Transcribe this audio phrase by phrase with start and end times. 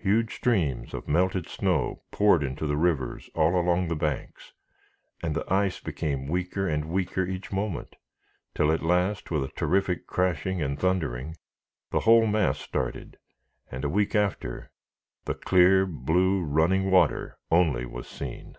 [0.00, 4.52] Huge streams of melted snow poured into the rivers all along the banks,
[5.22, 7.94] and the ice became weaker and weaker each moment,
[8.56, 11.36] till, at last, with a terrific crashing and thundering,
[11.92, 13.18] the whole mass started,
[13.70, 14.72] and, a week after,
[15.26, 18.56] the clear, blue running water only was seen.